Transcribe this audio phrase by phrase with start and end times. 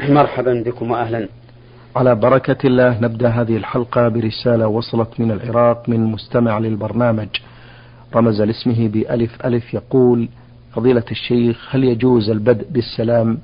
[0.00, 1.28] مرحبا بكم وأهلا.
[1.96, 7.28] على بركة الله نبدأ هذه الحلقة برسالة وصلت من العراق من مستمع للبرنامج.
[8.14, 10.28] رمز لاسمه بألف ألف يقول
[10.72, 13.38] فضيلة الشيخ هل يجوز البدء بالسلام؟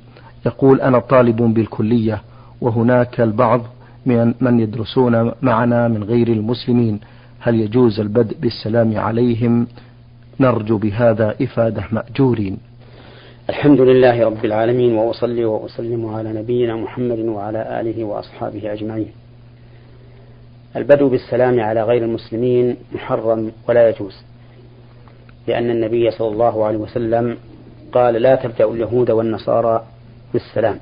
[0.47, 2.23] يقول أنا طالب بالكلية
[2.61, 3.63] وهناك البعض
[4.07, 7.01] من من يدرسون معنا من غير المسلمين.
[7.41, 9.67] هل يجوز البدء بالسلام عليهم؟
[10.41, 12.70] نرجو بهذا إفادة مأجورين.
[13.51, 19.13] الحمد لله رب العالمين وأصلي وأسلم على نبينا محمد وعلى آله وأصحابه أجمعين.
[20.77, 24.17] البدء بالسلام على غير المسلمين محرم ولا يجوز
[25.47, 27.39] لأن النبي صلى الله عليه وسلم
[27.93, 29.85] قال لا تبدأوا اليهود والنصارى
[30.33, 30.79] بالسلام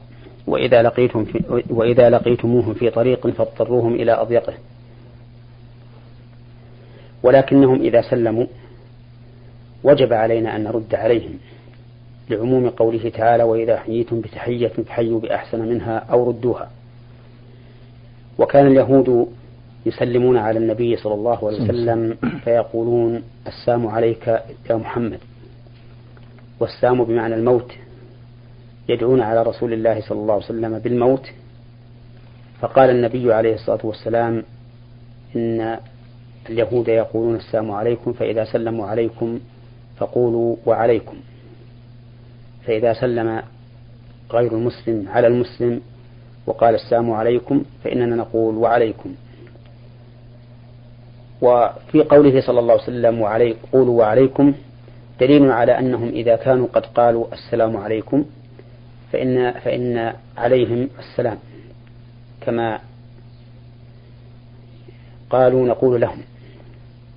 [0.47, 4.55] وإذا لقيتم في وإذا لقيتموهم في طريق فاضطروهم إلى أضيقه.
[7.23, 8.47] ولكنهم إذا سلموا
[9.85, 11.39] وجب علينا أن نرد عليهم.
[12.31, 16.71] لعموم قوله تعالى وإذا حييتم بتحية فحيوا بأحسن منها أو ردوها
[18.39, 19.29] وكان اليهود
[19.87, 24.27] يسلمون على النبي صلى الله عليه وسلم فيقولون السام عليك
[24.70, 25.19] يا محمد
[26.61, 27.73] والسام بمعنى الموت.
[28.89, 31.27] يدعون على رسول الله صلى الله عليه وسلم بالموت.
[32.61, 34.42] فقال النبي عليه الصلاة والسلام
[35.37, 35.79] إن
[36.51, 39.41] اليهود يقولون السلام عليكم فإذا سلموا عليكم
[39.97, 41.17] فقولوا وعليكم
[42.69, 43.42] فإذا سلم
[44.33, 45.80] غير المسلم على المسلم
[46.47, 49.14] وقال السلام عليكم فإننا نقول وعليكم.
[51.42, 54.55] وفي قوله صلى الله عليه وسلم وعليك قولوا وعليكم
[55.20, 58.24] دليل على أنهم إذا كانوا قد قالوا السلام عليكم
[59.12, 61.39] فإن فإن عليهم السلام
[62.41, 62.80] كما
[65.30, 66.22] قالوا نقول لهم.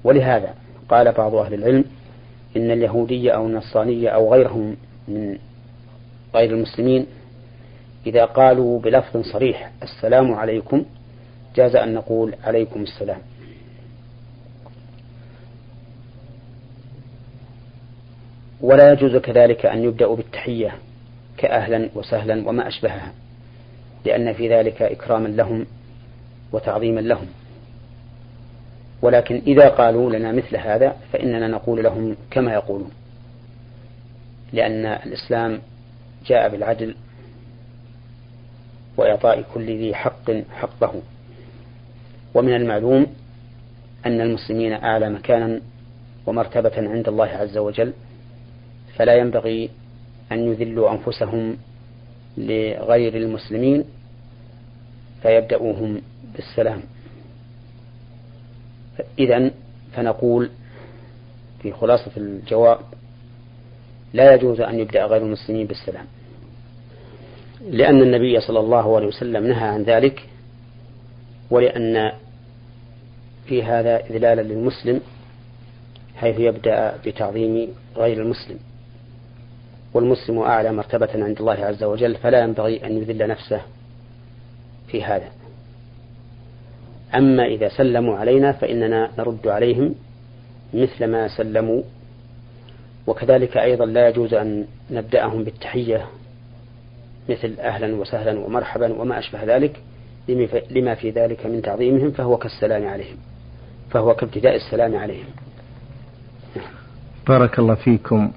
[0.04, 0.54] ولهذا
[0.90, 1.86] قال بعض أهل العلم
[2.58, 4.76] إن اليهودية أو النصرانية أو غيرهم
[5.08, 5.38] من
[6.36, 7.06] غير المسلمين
[8.06, 10.86] إذا قالوا بلفظ صريح السلام عليكم
[11.56, 13.20] جاز أن نقول عليكم السلام.
[18.62, 20.76] ولا يجوز كذلك أن يبدأوا بالتحية
[21.38, 23.14] كأهلا وسهلا وما أشبهها
[24.06, 25.66] لأن في ذلك إكراما لهم
[26.52, 27.28] وتعظيما لهم.
[29.02, 32.92] ولكن إذا قالوا لنا مثل هذا فإننا نقول لهم كما يقولون.
[34.54, 35.62] لأن الإسلام
[36.26, 36.96] جاء بالعدل
[38.98, 40.94] وإعطاء كل ذي حق حقه.
[42.34, 43.06] ومن المعلوم
[44.06, 45.62] أن المسلمين أعلى مكانا
[46.26, 47.94] ومرتبة عند الله عز وجل
[48.96, 49.70] فلا ينبغي
[50.32, 51.58] أن يذلوا أنفسهم
[52.38, 53.84] لغير المسلمين
[55.22, 56.02] فيبدأوهم
[56.36, 56.82] بالسلام.
[59.20, 59.52] إذا
[59.94, 60.50] فنقول
[61.62, 62.80] في خلاصة الجواب
[64.14, 66.06] لا يجوز أن يبدأ غير المسلمين بالسلام.
[67.70, 70.28] لأن النبي صلى الله عليه وسلم نهى عن ذلك
[71.50, 72.12] ولأن
[73.46, 75.02] في هذا إذلالا للمسلم
[76.16, 77.68] حيث يبدأ بتعظيم
[77.98, 78.58] غير المسلم.
[79.94, 83.62] والمسلم أعلى مرتبة عند الله عز وجل فلا ينبغي أن يذل نفسه
[84.88, 85.32] في هذا.
[87.16, 89.96] أما إذا سلموا علينا فإننا نرد عليهم
[90.74, 91.82] مثل ما سلموا
[93.08, 96.06] وكذلك أيضا لا يجوز أن نبدأهم بالتحية
[97.30, 99.80] مثل أهلا وسهلا ومرحبا وما أشبه ذلك
[100.72, 103.18] لما في ذلك من تعظيمهم فهو كالسلام عليهم
[103.90, 105.26] فهو كابتداء السلام عليهم.
[107.28, 108.32] بارك الله فيكم.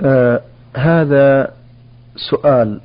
[0.00, 0.40] آه
[0.76, 1.54] هذا
[2.30, 2.80] سؤال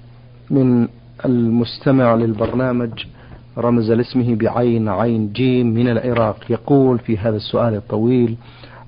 [0.50, 0.88] من
[1.26, 3.06] المستمع للبرنامج
[3.58, 8.38] رمز لاسمه بعين عين جيم من العراق يقول في هذا السؤال الطويل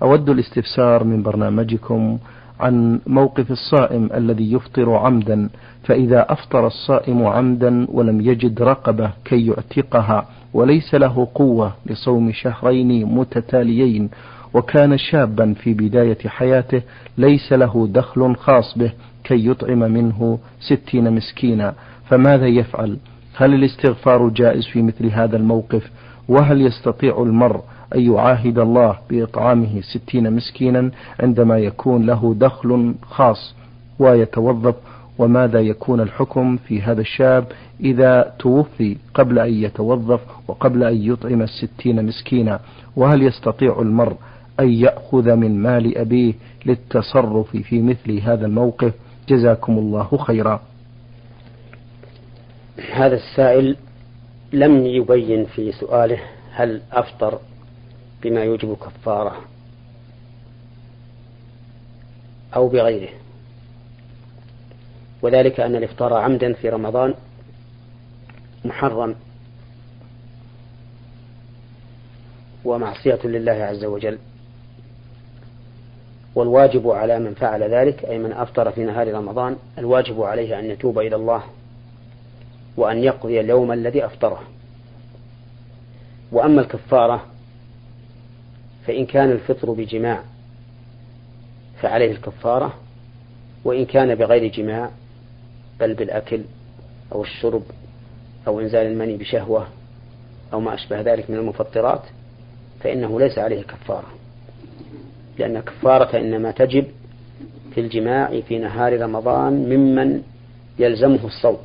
[0.01, 2.17] أود الاستفسار من برنامجكم
[2.59, 5.49] عن موقف الصائم الذي يفطر عمدا
[5.83, 14.09] فإذا أفطر الصائم عمدا ولم يجد رقبة كي يعتقها وليس له قوة لصوم شهرين متتاليين
[14.53, 16.81] وكان شابا في بداية حياته
[17.17, 18.91] ليس له دخل خاص به
[19.23, 21.73] كي يطعم منه ستين مسكينا.
[22.09, 22.97] فماذا يفعل؟
[23.35, 25.91] هل الاستغفار جائز في مثل هذا الموقف؟
[26.27, 27.61] وهل يستطيع المرء
[27.95, 33.55] أن يعاهد الله بإطعامه ستين مسكينا عندما يكون له دخل خاص
[33.99, 34.75] ويتوظف
[35.17, 37.45] وماذا يكون الحكم في هذا الشاب
[37.79, 42.59] إذا توفي قبل أن يتوظف وقبل أن يطعم الستين مسكينا؟
[42.95, 44.15] وهل يستطيع المرء
[44.59, 46.33] أن يأخذ من مال أبيه
[46.65, 48.93] للتصرف في مثل هذا الموقف؟
[49.29, 50.61] جزاكم الله خيرا.
[52.93, 53.75] هذا السائل
[54.53, 56.19] لم يبين في سؤاله
[56.51, 57.39] هل أفطر
[58.27, 59.41] بما يوجب كفارة
[62.55, 63.09] أو بغيره.
[65.21, 67.13] وذلك أن الإفطار عمدا في رمضان
[68.65, 69.15] محرم
[72.65, 74.17] ومعصية لله عز وجل.
[76.35, 80.99] والواجب على من فعل ذلك أي من أفطر في نهار رمضان الواجب عليه أن يتوب
[80.99, 81.43] إلى الله
[82.77, 84.41] وأن يقضي اليوم الذي أفطره.
[86.31, 87.36] وأما الكفارة
[88.87, 90.23] فإن كان الفطر بجماع
[91.81, 92.73] فعليه الكفارة
[93.65, 94.89] وإن كان بغير جماع
[95.79, 96.41] بل بالأكل
[97.11, 97.63] أو الشرب
[98.47, 99.67] أو إنزال المني بشهوة
[100.53, 102.01] أو ما أشبه ذلك من المفطرات
[102.79, 104.07] فإنه ليس عليه كفارة.
[105.37, 106.85] لأن الكفارة إنما تجب
[107.75, 110.21] في الجماع في نهار رمضان ممن
[110.79, 111.57] يلزمه الصوم.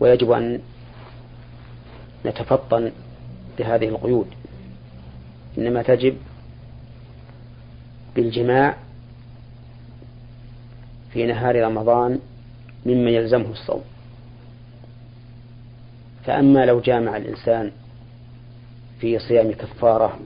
[0.00, 0.60] ويجب أن
[2.26, 2.92] نتفطن
[3.58, 4.26] بهذه القيود.
[5.58, 6.16] إنما تجب
[8.16, 8.76] بالجماع
[11.12, 12.18] في نهار رمضان
[12.86, 13.82] ممن يلزمه الصوم.
[16.24, 17.70] فأما لو جامع الإنسان
[19.00, 20.18] في صيام كفارة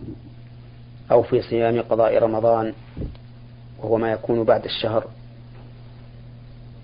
[1.11, 2.73] أو في صيام قضاء رمضان
[3.79, 5.07] وهو ما يكون بعد الشهر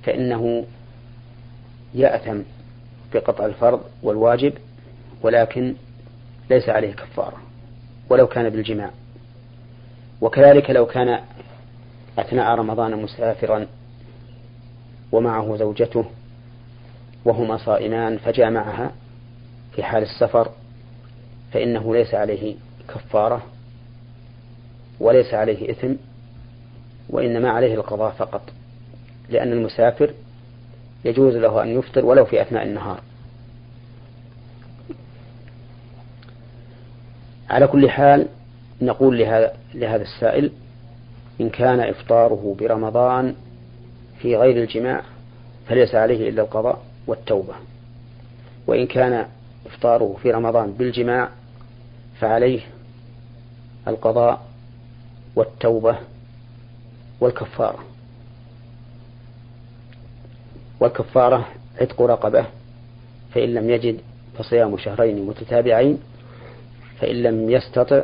[0.02, 0.64] فإنه
[1.94, 2.40] يأثم
[3.14, 4.52] بقطع الفرض والواجب
[5.24, 5.74] ولكن
[6.50, 7.36] ليس عليه كفارة
[8.10, 8.90] ولو كان بالجماع.
[10.20, 11.20] وكذلك لو كان
[12.18, 13.66] أثناء رمضان مسافرا
[15.12, 16.04] ومعه زوجته
[17.24, 18.92] وهما صائمان فجامعها
[19.76, 20.50] في حال السفر
[21.52, 22.54] فإنه ليس عليه
[22.88, 23.42] كفارة
[25.00, 25.92] وليس عليه إثم
[27.10, 28.42] وإنما عليه القضاء فقط
[29.28, 30.10] لأن المسافر
[31.04, 33.00] يجوز له أن يفطر ولو في أثناء النهار.
[37.54, 38.28] على كل حال
[38.82, 40.50] نقول لهذا, لهذا السائل
[41.40, 43.34] إن كان إفطاره برمضان
[44.18, 45.02] في غير الجماع
[45.68, 47.54] فليس عليه إلا القضاء والتوبة.
[48.66, 49.26] وإن كان
[49.66, 51.28] إفطاره في رمضان بالجماع
[52.20, 52.60] فعليه
[53.88, 54.46] القضاء
[55.36, 55.98] والتوبة
[57.20, 57.78] والكفارة.
[60.80, 61.48] والكفارة
[61.80, 62.46] عتق رقبة
[63.34, 64.00] فإن لم يجد
[64.38, 65.98] فصيام شهرين متتابعين
[67.04, 68.02] فإن لم يستطع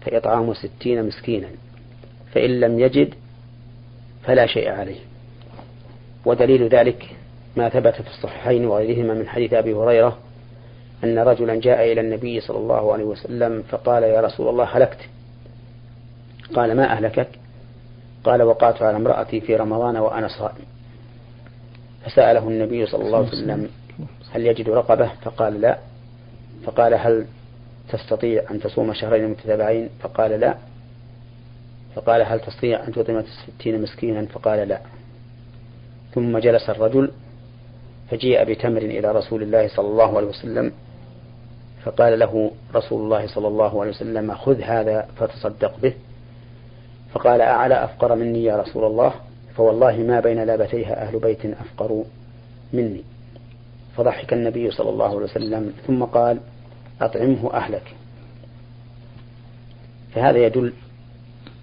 [0.00, 1.48] فإطعام ستين مسكينا
[2.32, 3.14] فإن لم يجد
[4.22, 4.98] فلا شيء عليه.
[6.24, 7.16] ودليل ذلك
[7.56, 10.18] ما ثبت في الصحيحين وغيرهما من حديث أبي هريرة
[11.04, 15.00] أن رجلا جاء إلى النبي صلى الله عليه وسلم فقال يا رسول الله هلكت.
[16.54, 17.28] قال ما أهلكك؟
[18.24, 20.64] قال وقعت على امرأتي في رمضان وأنا صائم.
[22.04, 23.68] فسأله النبي صلى الله عليه وسلم
[24.30, 25.78] هل يجد رقبة؟ فقال لا.
[26.64, 27.26] فقال هل
[27.88, 30.54] تستطيع أن تصوم شهرين متتابعين؟ فقال لا.
[31.94, 34.80] فقال هل تستطيع أن تطعم ستين مسكينا؟ فقال لا.
[36.14, 37.10] ثم جلس الرجل
[38.10, 40.72] فجيء بتمر إلى رسول الله صلى الله عليه وسلم
[41.84, 45.94] فقال له رسول الله صلى الله عليه وسلم خذ هذا فتصدق به.
[47.12, 49.14] فقال أعلى أفقر مني يا رسول الله؟
[49.56, 52.04] فوالله ما بين لابتيها أهل بيت أفقر
[52.72, 53.02] مني.
[53.96, 55.72] فضحك النبي صلى الله عليه وسلم.
[55.86, 56.40] ثم قال
[57.00, 57.94] أطعمه أهلك.
[60.14, 60.72] فهذا يدل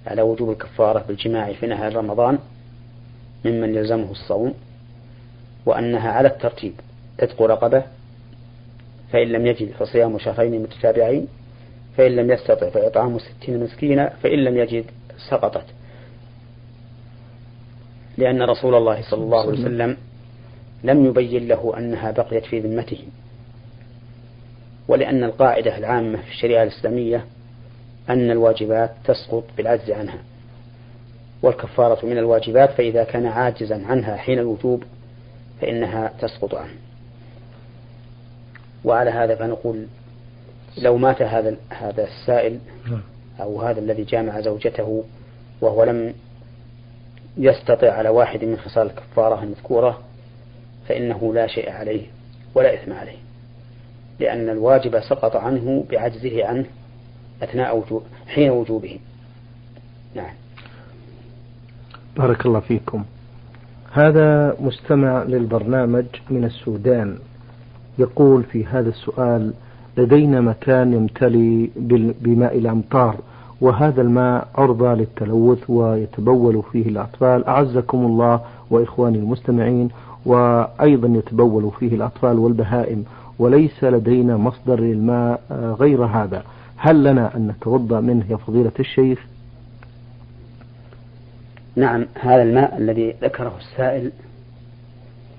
[0.07, 2.39] على وجوب الكفارة بالجماع في نهار رمضان
[3.45, 4.53] ممن يلزمه الصوم
[5.65, 6.74] وأنها على الترتيب
[7.19, 7.84] عتق رقبة
[9.12, 11.27] فإن لم يجد فصيام شهرين متتابعين
[11.98, 14.86] فإن لم يستطع فإطعام ستين مسكينا فإن لم يجد
[15.29, 15.65] سقطت.
[18.17, 19.98] لأن رسول الله صلى الله عليه وسلم
[20.84, 23.00] لم يبين له أنها بقيت في ذمته.
[24.87, 27.25] ولأن القاعدة العامة في الشريعة الإسلامية
[28.09, 30.17] أن الواجبات تسقط بالعجز عنها
[31.41, 34.83] والكفارة من الواجبات فإذا كان عاجزا عنها حين الوجوب
[35.61, 36.75] فإنها تسقط عنه.
[38.85, 39.85] وعلى هذا فنقول
[40.77, 42.59] لو مات هذا هذا السائل
[43.39, 45.03] أو هذا الذي جامع زوجته
[45.61, 46.13] وهو لم
[47.37, 50.01] يستطع على واحد من خصال الكفارة المذكورة
[50.87, 52.07] فإنه لا شيء عليه
[52.55, 53.23] ولا إثم عليه.
[54.20, 56.65] لأن الواجب سقط عنه بعجزه عنه
[57.43, 59.00] أثناء وجوب حين وجوبه.
[60.15, 60.34] نعم.
[62.17, 63.03] بارك الله فيكم.
[63.91, 67.17] هذا مستمع للبرنامج من السودان.
[68.00, 69.53] يقول في هذا السؤال
[69.98, 71.70] لدينا مكان يمتلي
[72.22, 73.15] بماء الأمطار
[73.62, 77.46] وهذا الماء عرضة للتلوث ويتبول فيه الأطفال.
[77.46, 79.89] أعزكم الله وإخواني المستمعين
[80.25, 83.05] وأيضا يتبول فيه الأطفال والبهائم.
[83.43, 85.41] وليس لدينا مصدر للماء
[85.79, 86.43] غير هذا.
[86.77, 89.19] هل لنا أن نتوضأ منه يا فضيلة الشيخ؟
[91.75, 94.12] نعم هذا الماء الذي ذكره السائل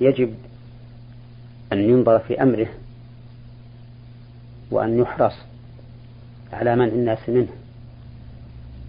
[0.00, 0.34] يجب
[1.73, 2.66] أن ينظر في أمره
[4.70, 5.34] وأن يحرص
[6.52, 7.49] على منع الناس منه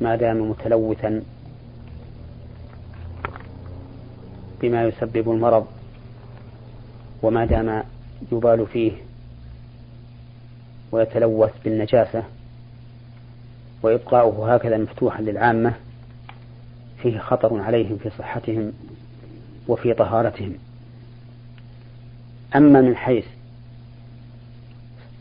[0.01, 1.21] ما دام متلوثا
[4.61, 5.65] بما يسبب المرض
[7.23, 7.83] وما دام
[8.31, 8.91] يبال فيه
[10.91, 12.23] ويتلوث بالنجاسة
[13.83, 15.73] وإبقاؤه هكذا مفتوحا للعامة
[17.01, 18.73] فيه خطر عليهم في صحتهم
[19.67, 20.53] وفي طهارتهم.
[22.55, 23.25] أما من حيث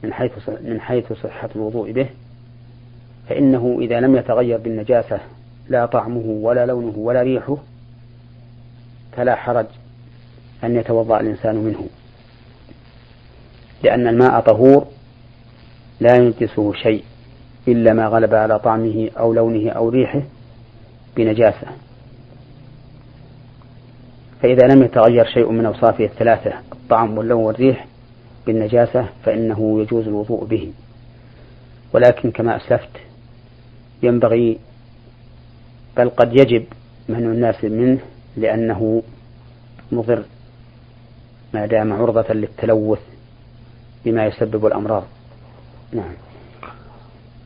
[0.03, 2.07] من حيث من حيث صحة الوضوء به
[3.29, 5.21] فإنه إذا لم يتغير بالنجاسة
[5.69, 7.57] لا طعمه ولا لونه ولا ريحه
[9.13, 9.67] فلا حرج
[10.65, 11.89] أن يتوضأ الإنسان منه.
[13.85, 14.87] لأن الماء طهور
[16.01, 17.05] لا ينجسه شيء
[17.69, 20.23] إلا ما غلب على طعمه أو لونه أو ريحه
[21.17, 21.67] بنجاسة.
[24.43, 27.87] فإذا لم يتغير شيء من أوصافه الثلاثة الطعم واللون والريح
[28.47, 30.73] بالنجاسة فإنه يجوز الوضوء به.
[31.93, 32.91] ولكن كما أسلفت
[34.03, 34.59] ينبغي
[35.97, 36.65] بل قد يجب
[37.09, 37.99] منع الناس منه
[38.37, 39.03] لأنه
[39.93, 40.25] مضر
[41.55, 43.14] ما دام عرضة للتلوث.
[44.05, 45.03] بما يسبب الأمراض.
[45.93, 46.13] نعم.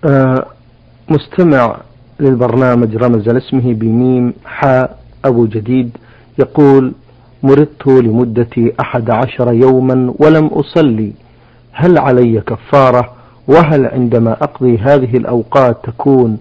[0.05, 0.47] آه
[1.09, 1.77] مستمع
[2.21, 5.97] للبرنامج رمز لاسمه بميم حاء أبو جديد
[6.39, 6.93] يقول
[7.43, 11.13] مرضت لمدة أحد عشر يوما ولم أصلي.
[11.73, 13.13] هل علي كفارة؟
[13.49, 16.39] وهل عندما أقضي هذه الأوقات تكون؟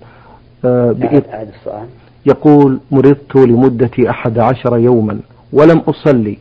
[0.65, 1.87] آه السؤال.
[2.25, 5.19] يقول مرضت لمدة أحد عشر يوما
[5.53, 6.37] ولم أصلي.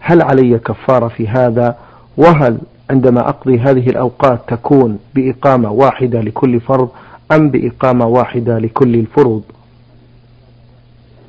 [0.00, 1.76] هل علي كفارة في هذا؟
[2.16, 2.58] وهل
[2.92, 6.90] عندما أقضي هذه الأوقات تكون بإقامة واحدة لكل فرض
[7.32, 9.42] أم بإقامة واحدة لكل الفروض؟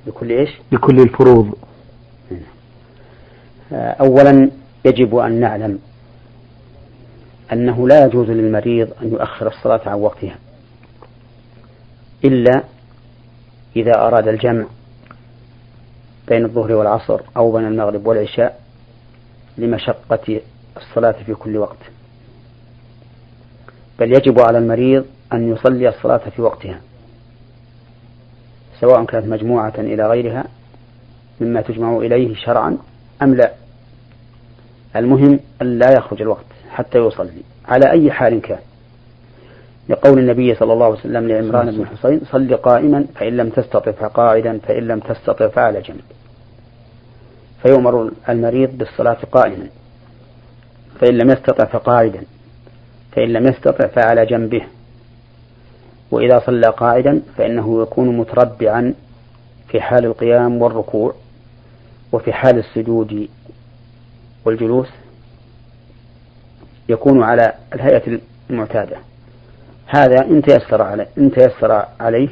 [0.08, 1.54] لكل إيش؟ لكل الفروض.
[3.72, 4.52] أولا
[4.86, 5.80] يجب أن نعلم
[7.54, 10.36] أنه لا يجوز للمريض أن يؤخر الصلاة عن وقتها
[12.26, 12.64] إلا
[13.76, 14.66] إذا أراد الجمع
[16.28, 18.60] بين الظهر والعصر أو بين المغرب والعشاء
[19.58, 20.42] لمشقة
[20.78, 21.78] الصلاة في كل وقت.
[24.00, 26.82] بل يجب على المريض أن يصلي الصلاة في وقتها
[28.80, 30.44] سواء كانت مجموعة إلى غيرها
[31.42, 32.78] مما تجمع إليه شرعا
[33.22, 33.52] أم لا.
[34.96, 38.60] المهم أن لا يخرج الوقت حتى يصلي على أي حال كان.
[39.90, 44.60] لقول النبي صلى الله عليه وسلم لعمران بن حصين صل قائما فإن لم تستطع فقاعدا
[44.68, 46.02] فإن لم تستطع فعلى جنب.
[47.64, 49.68] فيؤمر المريض بالصلاة قائما.
[51.00, 52.24] فإن لم يستطع فقاعدا
[53.12, 54.62] فإن لم يستطع فعلى جنبه.
[56.12, 58.94] وإذا صلى قاعدا فإنه يكون متربعا
[59.68, 61.16] في حال القيام والركوع
[62.12, 63.28] وفي حال السجود
[64.46, 64.88] والجلوس
[66.90, 68.20] يكون على الهيئة
[68.50, 68.98] المعتادة.
[69.88, 72.28] هذا إن تيسر عليه إن تيسر عليه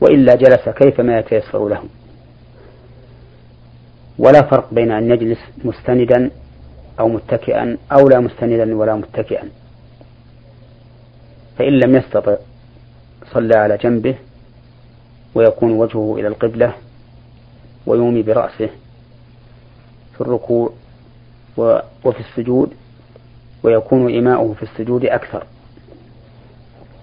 [0.00, 1.82] وإلا جلس كيفما يتيسر له.
[4.18, 6.30] ولا فرق بين أن يجلس مستندا
[7.00, 9.48] أو متكئا أو لا مستندا ولا متكئا.
[11.58, 12.36] فإن لم يستطع
[13.32, 14.14] صلى على جنبه
[15.34, 16.74] ويكون وجهه إلى القبلة
[17.86, 18.70] ويومي برأسه
[20.14, 20.72] في الركوع
[22.04, 22.72] وفي السجود
[23.62, 25.44] ويكون إيماؤه في السجود أكثر.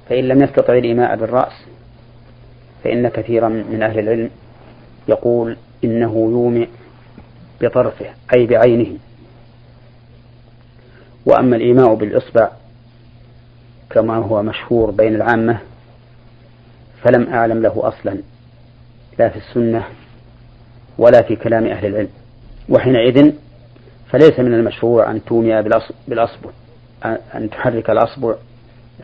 [0.09, 1.53] فإن لم يستطع الإيماء بالرأس
[2.83, 4.29] فإن كثيرا من أهل العلم
[5.07, 6.67] يقول إنه يومئ
[7.61, 8.97] بطرفه أي بعينه.
[11.25, 12.49] وأما الإيماء بالإصبع
[13.89, 15.59] كما هو مشهور بين العامة
[17.03, 18.17] فلم أعلم له أصلا
[19.19, 19.83] لا في السنة
[20.97, 22.09] ولا في كلام أهل العلم.
[22.69, 23.31] وحينئذ
[24.11, 25.61] فليس من المشروع أن تومي
[26.07, 26.49] بالأصبع
[27.35, 28.35] أن تحرك الأصبع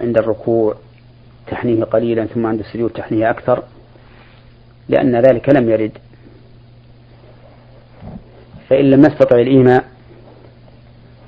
[0.01, 0.75] عند الركوع
[1.47, 3.63] تحنيه قليلا ثم عند السجود تحنيه أكثر
[4.89, 5.91] لأن ذلك لم يرد.
[8.69, 9.85] فإن لم يستطع الإيماء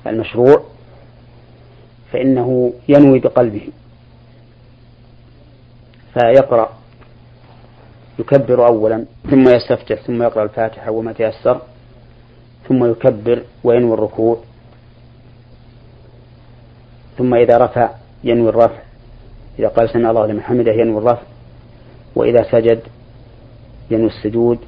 [0.07, 0.63] المشروع
[2.11, 3.67] فإنه ينوي بقلبه.
[6.13, 6.69] فيقرأ.
[8.19, 11.61] يكبر أولا ثم يستفتح ثم يقرأ الفاتحة وما تيسر
[12.67, 14.37] ثم يكبر وينوي الركوع
[17.17, 17.89] ثم إذا رفع
[18.23, 18.81] ينوي الرفع.
[19.59, 21.23] إذا قال سمع الله لمن حمده ينوي الرفع.
[22.15, 22.81] وإذا سجد
[23.91, 24.59] ينوي السجود.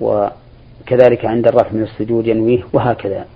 [0.00, 3.26] وكذلك عند الرفع من السجود ينويه وهكذا.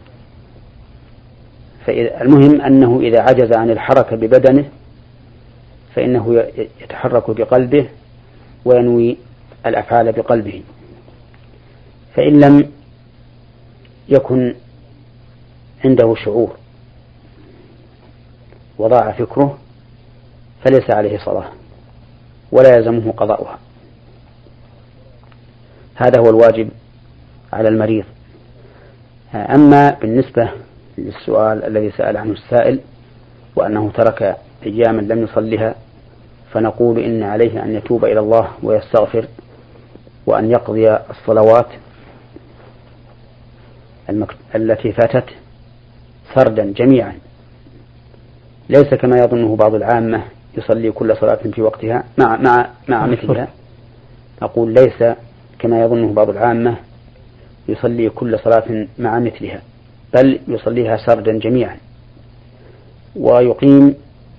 [1.87, 4.65] فالمهم أنه إذا عجز عن الحركة ببدنه
[5.95, 6.45] فإنه
[6.83, 7.89] يتحرك بقلبه
[8.65, 9.17] وينوي
[9.67, 10.63] الأفعال بقلبه.
[12.15, 12.71] فإن لم
[14.09, 14.55] يكن
[15.85, 16.57] عنده شعور
[18.79, 19.59] وضاع فكره
[20.65, 21.49] فليس عليه صلاة
[22.53, 23.59] ولا يلزمه قضاؤها.
[25.95, 26.69] هذا هو الواجب
[27.53, 28.05] على المريض.
[29.35, 30.51] أما بالنسبة
[30.99, 32.81] للسؤال الذي سأل عنه السائل
[33.57, 34.37] وأنه ترك
[34.67, 35.75] أياما لم يصلها
[36.53, 39.27] فنقول إن عليه أن يتوب إلى الله ويستغفر
[40.27, 41.67] وأن يقضي الصلوات
[44.55, 45.25] التي فاتت
[46.35, 47.13] فردا جميعا.
[48.69, 50.23] ليس كما يظنه بعض العامة
[50.59, 53.49] يصلي كل صلاة في وقتها مع مع مع مثلها.
[54.43, 55.15] أقول ليس
[55.59, 56.77] كما يظنه بعض العامة
[57.69, 59.61] يصلي كل صلاة مع مثلها.
[60.15, 61.77] بل يصليها سردا جميعا.
[63.17, 63.95] ويقيم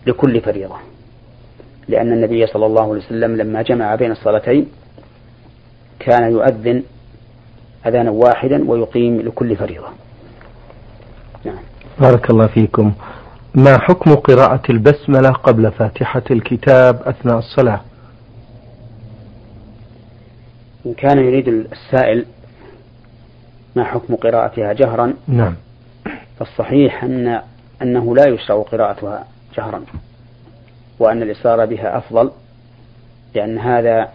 [0.08, 0.76] لكل فريضة.
[1.88, 4.68] لأن النبي صلى الله عليه وسلم لما جمع بين الصلاتين
[6.00, 6.84] كان يؤذن
[7.88, 9.88] أذانا واحدا ويقيم لكل فريضة.
[11.46, 11.60] نعم.
[12.00, 12.94] بارك الله فيكم.
[13.56, 17.82] ما حكم قراءة البسملة قبل فاتحة الكتاب أثناء الصلاة؟
[20.86, 22.26] إن كان يريد السائل
[23.78, 25.56] ما حكم قراءتها جهرا؟ نعم.
[26.40, 27.42] فالصحيح أن
[27.82, 29.84] أنه لا يشرع قراءتها جهرا
[31.00, 32.32] وأن الإصرار بها أفضل
[33.36, 34.10] لأن هذا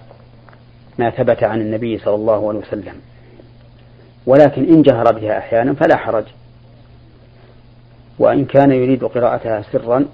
[0.99, 2.95] ما ثبت عن النبي صلى الله عليه وسلم.
[4.27, 6.25] ولكن إن جهر بها أحيانا فلا حرج.
[8.19, 10.07] وإن كان يريد قراءتها سرا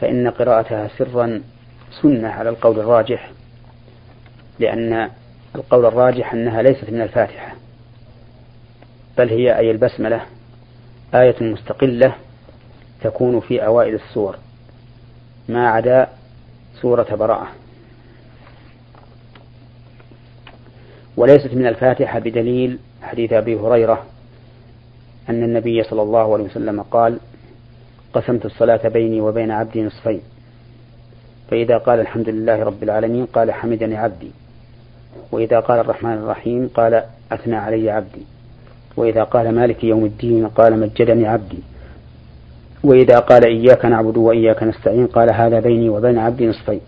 [0.00, 1.42] فإن قراءتها سرا
[2.02, 3.30] سنة على القول الراجح
[4.58, 5.10] لأن
[5.54, 7.61] القول الراجح أنها ليست من الفاتحة.
[9.18, 10.22] بل هي أي البسملة
[11.14, 12.14] آية مستقلة
[13.02, 14.36] تكون في أوائل السور
[15.48, 16.08] ما عدا
[16.80, 17.48] سورة براءة.
[21.16, 24.04] وليست من الفاتحة بدليل حديث أبي هريرة
[25.28, 27.18] أن النبي صلى الله عليه وسلم قال
[28.12, 30.20] قسمت الصلاة بيني وبين عبدي نصفين
[31.50, 34.30] فإذا قال الحمد لله رب العالمين قال حمدني عبدي
[35.32, 38.22] وإذا قال الرحمن الرحيم قال أثنى علي عبدي
[38.96, 41.58] وإذا قال مالك يوم الدين قال مجدني عبدي.
[42.84, 46.80] وإذا قال إياك نعبد وإياك نستعين قال هذا بيني وبين عبدي نصفين.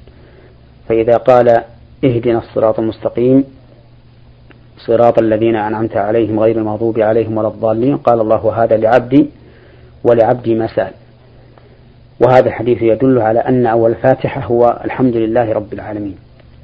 [0.88, 1.48] فإذا قال
[2.04, 3.44] اهدنا الصراط المستقيم
[4.86, 9.30] صراط الذين أنعمت عليهم غير المغضوب عليهم ولا الضالين قال الله هذا لعبدي
[10.04, 10.92] ولعبدي ما سأل.
[12.20, 16.16] وهذا الحديث يدل على أن أول الفاتحة هو الحمد لله رب العالمين.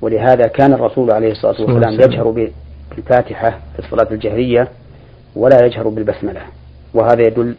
[0.02, 2.50] ولهذا كان الرسول عليه الصلاة والسلام يجهر
[2.96, 4.68] بالفاتحة في الصلاة الجهرية
[5.36, 6.40] ولا يجهر بالبسملة.
[6.94, 7.56] وهذا يدل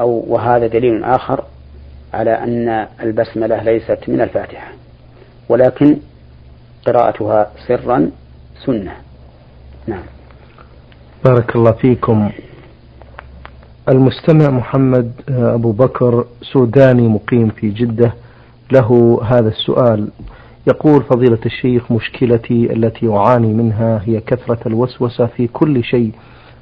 [0.00, 1.44] أو وهذا دليل آخر
[2.14, 4.72] على أن البسملة ليست من الفاتحة
[5.48, 5.96] ولكن
[6.86, 8.10] قراءتها سرا
[8.66, 8.92] سنة.
[9.86, 10.02] نعم.
[11.24, 12.30] بارك الله فيكم.
[13.88, 18.12] المستمع محمد أبو بكر سوداني مقيم في جدة
[18.72, 20.08] له هذا السؤال.
[20.66, 26.12] يقول فضيلة الشيخ مشكلتي التي أعاني منها هي كثرة الوسوسة في كل شيء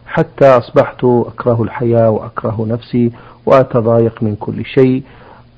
[0.07, 3.13] حتى أصبحت أكره الحياة وأكره نفسي
[3.47, 5.03] وأتضايق من كل شيء.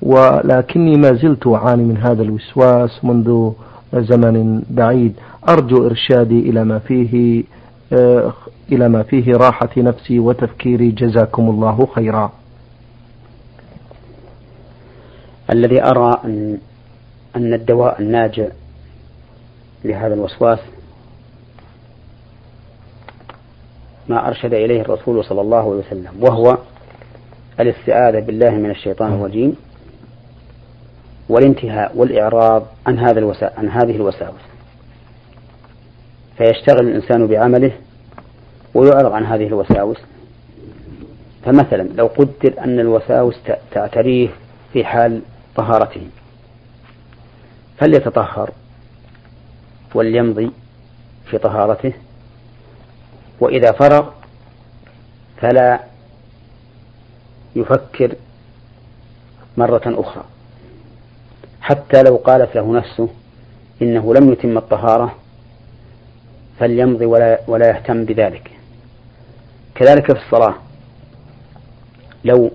[0.01, 3.51] ولكني ما زلت أعاني من هذا الوسواس منذ
[3.93, 5.15] زمن بعيد.
[5.49, 7.43] أرجو إرشادي إلى ما فيه
[7.93, 8.33] آه،
[8.71, 10.91] إلى ما فيه راحة نفسي وتفكيري.
[10.91, 12.31] جزاكم الله خيرا.
[15.51, 16.57] الذي أرى أن
[17.35, 18.47] أن الدواء الناجع
[19.85, 20.59] لهذا الوسواس
[24.09, 26.57] ما أرشد إليه الرسول صلى الله عليه وسلم وهو
[27.59, 29.55] الاستعاذة بالله من الشيطان الرجيم
[31.29, 33.53] والانتهاء والإعراض عن هذا الوسا...
[33.57, 34.41] عن هذه الوساوس.
[36.37, 37.71] فيشتغل الإنسان بعمله
[38.73, 39.97] ويعرض عن هذه الوساوس.
[41.45, 43.35] فمثلا لو قدر أن الوساوس
[43.71, 44.29] تعتريه
[44.73, 45.21] في حال
[45.55, 46.01] طهارته
[47.77, 48.51] فليتطهر
[49.95, 50.51] وليمضي
[51.29, 51.93] في طهارته.
[53.39, 54.09] وإذا فرغ
[55.41, 55.79] فلا
[57.55, 58.15] يفكر
[59.57, 60.23] مرة أخرى.
[61.61, 63.09] حتى لو قالت له نفسه
[63.81, 65.15] إنه لم يتم الطهارة
[66.59, 68.51] فليمضي ولا, ولا يهتم بذلك.
[69.75, 70.55] كذلك في الصلاة.
[72.25, 72.51] لو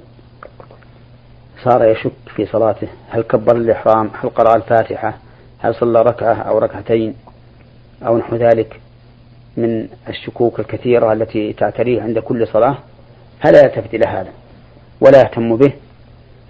[1.64, 5.14] صار يشك في صلاته هل كبر الإحرام هل قرأ الفاتحة
[5.58, 7.14] هل صلى ركعة أو ركعتين
[8.06, 8.80] أو نحو ذلك
[9.56, 12.78] من الشكوك الكثيرة التي تعتريه عند كل صلاة
[13.40, 14.30] فلا يلتفت إلى هذا
[15.00, 15.72] ولا يهتم به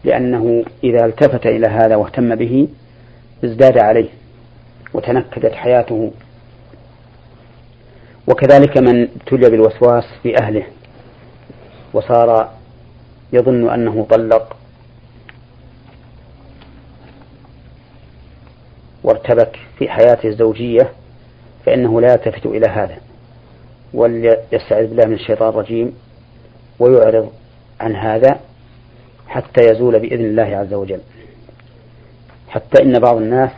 [0.05, 2.69] لأنه إذا التفت إلى هذا واهتم به
[3.45, 4.09] ازداد عليه
[4.95, 6.13] وتنكدت حياته.
[8.29, 10.67] وكذلك من ابتلي بالوسواس في أهله
[11.95, 12.51] وصار
[13.33, 14.57] يظن أنه طلق
[19.05, 20.93] وارتبك في حياته الزوجية
[21.67, 22.97] فإنه لا يلتفت إلى هذا
[23.95, 25.95] وليستعذ بالله من الشيطان الرجيم
[26.79, 27.33] ويعرض
[27.81, 28.41] عن هذا
[29.29, 31.01] حتى يزول بإذن الله عز وجل.
[32.49, 33.51] حتى إن بعض الناس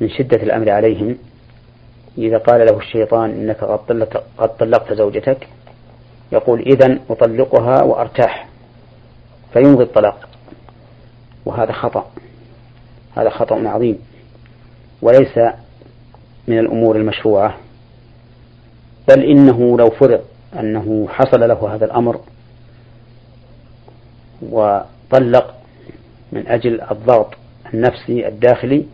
[0.00, 1.18] من شدة الأمر عليهم
[2.18, 3.64] إذا قال له الشيطان إنك
[4.38, 5.48] قد طلقت زوجتك
[6.32, 8.48] يقول إذا أطلقها وأرتاح
[9.52, 10.28] فيمضي الطلاق.
[11.46, 12.10] وهذا خطأ
[13.16, 13.98] هذا خطأ عظيم.
[15.02, 15.38] وليس
[16.48, 17.56] من الأمور المشروعة.
[19.08, 20.20] بل إنه لو فرض
[20.60, 22.20] أنه حصل له هذا الأمر
[24.42, 25.54] وطلق
[26.32, 27.34] من أجل الضغط
[27.74, 28.86] النفسي الداخلي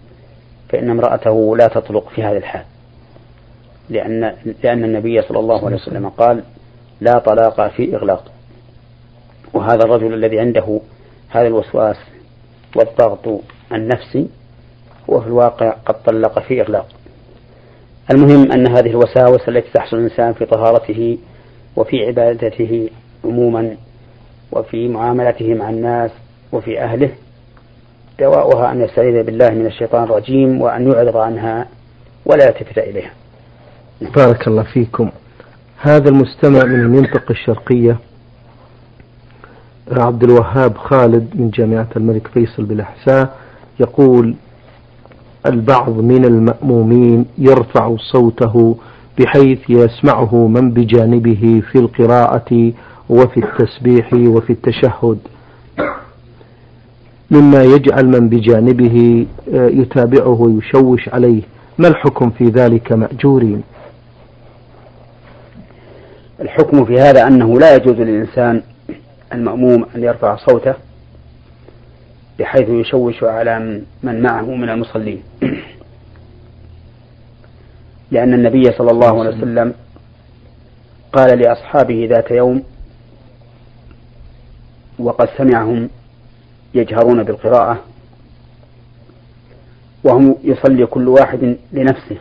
[0.69, 2.65] فإن امرأته لا تطلق في هذا الحال.
[3.91, 6.43] لأن لأن النبي صلى الله عليه وسلم قال
[7.01, 8.33] لا طلاق في إغلاق.
[9.55, 10.81] وهذا الرجل الذي عنده
[11.29, 11.97] هذا الوسواس
[12.77, 13.41] والضغط
[13.73, 14.29] النفسي
[15.11, 16.89] هو في الواقع قد طلق في إغلاق.
[18.11, 21.19] المهم أن هذه الوساوس التي تحصل الإنسان في طهارته
[21.77, 22.91] وفي عبادته
[23.25, 23.77] عموما
[24.53, 26.11] وفي معاملته مع الناس
[26.53, 27.11] وفي أهله
[28.21, 31.69] دواؤها أن يستعيذ بالله من الشيطان الرجيم وأن يعرض عنها
[32.27, 33.11] ولا يلتفت إليها.
[34.17, 35.11] بارك الله فيكم.
[35.79, 37.97] هذا المستمع من المنطقة الشرقية
[39.93, 43.37] عبد الوهاب خالد من جامعة الملك فيصل بالأحساء
[43.81, 44.35] يقول
[45.47, 48.77] البعض من المأمومين يرفع صوته
[49.19, 52.73] بحيث يسمعه من بجانبه في القراءة
[53.11, 55.19] وفي التسبيح وفي التشهد.
[57.31, 61.43] مما يجعل من بجانبه آه، يتابعه ويشوش عليه.
[61.79, 63.63] ما الحكم في ذلك مأجورين؟
[66.41, 68.63] الحكم في هذا أنه لا يجوز للإنسان
[69.33, 70.75] المأموم أن يرفع صوته
[72.39, 75.23] بحيث يشوش على من معه من المصلين.
[78.11, 79.75] لأن النبي صلى الله عليه وسلم
[81.13, 82.63] قال لأصحابه ذات يوم
[84.99, 85.89] وقد سمعهم
[86.75, 87.85] يجهرون بالقراءة
[90.05, 92.17] وهم يصلي كل واحد لنفسه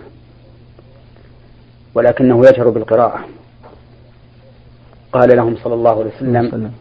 [1.96, 3.26] ولكنه يجهر بالقراءة.
[5.14, 6.72] قال لهم صلى الله عليه وسلم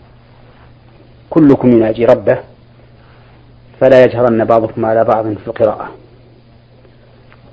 [1.30, 2.38] كلكم يناجي ربه
[3.80, 5.90] فلا يجهرن بعضكم على بعض في القراءة.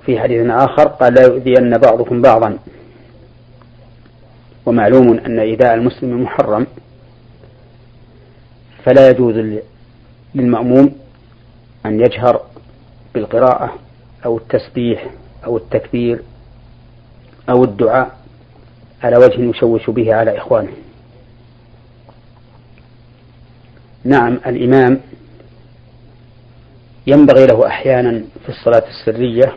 [0.05, 2.57] في حديث آخر قال لا يؤذين بعضكم بعضا.
[4.65, 6.67] ومعلوم أن إيذاء المسلم محرم.
[8.83, 9.61] فلا يجوز
[10.35, 10.95] للمأموم
[11.85, 12.41] أن يجهر
[13.13, 13.73] بالقراءة
[14.25, 15.09] أو التسبيح
[15.45, 16.19] أو التكبير
[17.49, 18.17] أو الدعاء
[19.03, 20.71] على وجه يشوش به على إخوانه.
[24.03, 24.99] نعم الإمام
[27.07, 29.55] ينبغي له أحيانا في الصلاة السرية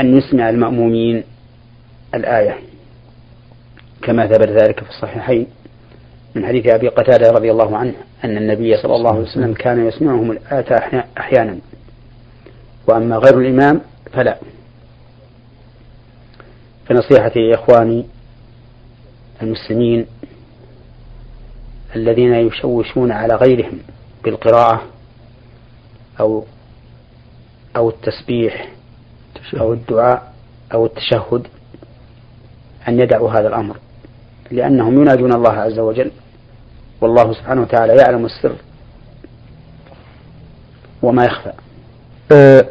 [0.00, 1.24] أن يسمع المأمومين
[2.14, 2.58] الآية
[4.02, 5.46] كما ثبت ذلك في الصحيحين
[6.34, 10.30] من حديث أبي قتادة رضي الله عنه أن النبي صلى الله عليه وسلم كان يسمعهم
[10.30, 11.58] الآية أحيانا
[12.88, 13.80] وأما غير الإمام
[14.12, 14.38] فلا.
[16.86, 18.06] فنصيحتي يا إخواني
[19.42, 20.06] المسلمين
[21.96, 23.78] الذين يشوشون على غيرهم
[24.24, 24.82] بالقراءة
[26.20, 26.44] أو
[27.76, 28.68] أو التسبيح
[29.60, 30.32] أو الدعاء
[30.74, 31.46] أو التشهد
[32.88, 33.76] أن يدعوا هذا الأمر
[34.50, 36.10] لأنهم ينادون الله عز وجل
[37.00, 38.52] والله سبحانه وتعالى يعلم السر
[41.02, 41.52] وما يخفى.
[42.32, 42.64] آه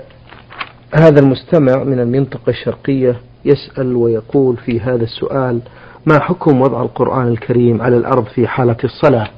[0.94, 5.60] هذا المستمع من المنطقة الشرقية يسأل ويقول في هذا السؤال
[6.06, 9.30] ما حكم وضع القرآن الكريم على الأرض في حالة الصلاة؟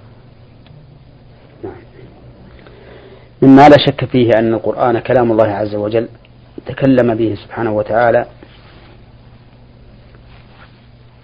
[3.42, 6.08] مما لا شك فيه أن القرآن كلام الله عز وجل
[6.66, 8.26] تكلم به سبحانه وتعالى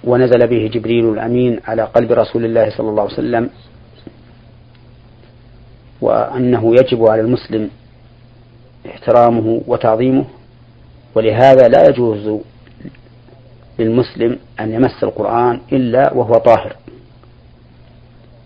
[0.03, 3.49] ونزل به جبريل الأمين على قلب رسول الله صلى الله عليه وسلم
[6.01, 7.69] وأنه يجب على المسلم
[8.85, 10.25] احترامه وتعظيمه
[11.15, 12.39] ولهذا لا يجوز
[13.79, 16.75] للمسلم أن يمس القرآن إلا وهو طاهر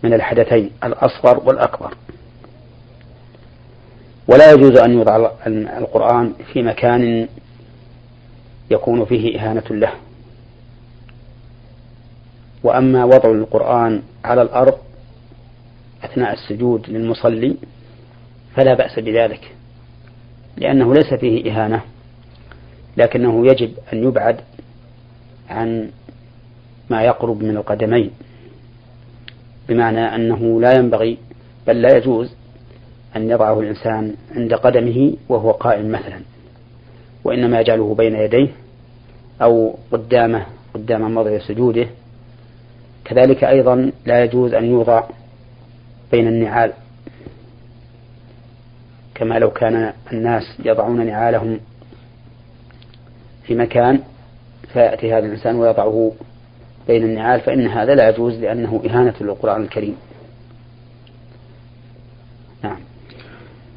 [0.03, 1.93] من الحدثين الأصغر والأكبر.
[4.31, 5.31] ولا يجوز أن يوضع
[5.77, 7.27] القرآن في مكان
[8.71, 9.91] يكون فيه إهانة له.
[12.63, 14.77] وأما وضع القرآن على الأرض
[16.03, 17.55] أثناء السجود للمصلي
[18.55, 19.55] فلا بأس بذلك
[20.57, 21.81] لأنه ليس فيه إهانة
[22.97, 24.39] لكنه يجب أن يبعد
[25.49, 25.89] عن
[26.89, 28.11] ما يقرب من القدمين
[29.69, 31.17] بمعنى أنه لا ينبغي
[31.67, 32.38] بل لا يجوز
[33.15, 36.21] أن يضعه الإنسان عند قدمه وهو قائم مثلا
[37.23, 38.47] وإنما يجعله بين يديه
[39.41, 41.87] أو قدامه قدام موضع سجوده.
[43.05, 45.03] كذلك أيضا لا يجوز أن يوضع
[46.11, 46.73] بين النعال
[49.15, 51.59] كما لو كان الناس يضعون نعالهم
[53.43, 53.99] في مكان
[54.73, 56.11] فيأتي هذا الإنسان ويضعه
[56.87, 59.95] بين النعال فإن هذا لا يجوز لأنه إهانة للقرآن الكريم
[62.63, 62.79] نعم آه،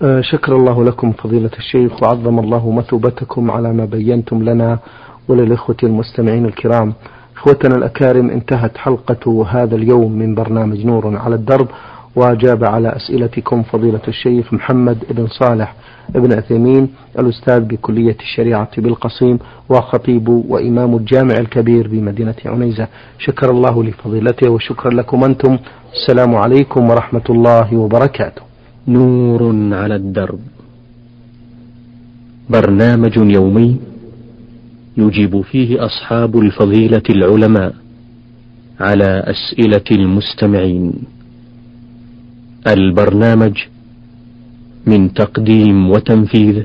[0.02, 4.78] شكر الله لكم فضيلة الشيخ وعظم الله مثوبتكم على ما بينتم لنا
[5.28, 6.92] وللإخوة المستمعين الكرام.
[7.36, 11.68] إخوتنا الأكارم انتهت حلقة هذا اليوم من برنامج نور على الدرب
[12.16, 15.74] وأجاب على أسئلتكم فضيلة الشيخ محمد بن صالح
[16.16, 16.88] ابن عثيمين
[17.18, 19.38] الأستاذ بكلية الشريعة بالقصيم
[19.68, 22.88] وخطيب وإمام الجامع الكبير بمدينة عنيزة.
[23.18, 25.58] شكر الله لفضيلته وشكرا لكم أنتم.
[25.92, 28.51] السلام عليكم ورحمة الله وبركاته.
[28.88, 29.42] نور
[29.74, 30.40] على الدرب.
[32.50, 33.76] برنامج يومي
[34.96, 37.74] يجيب فيه أصحاب الفضيلة العلماء
[38.80, 40.92] على أسئلة المستمعين.
[42.66, 43.56] البرنامج
[44.86, 46.62] من تقديم وتنفيذ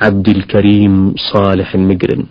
[0.00, 2.24] عبد الكريم صالح المقرن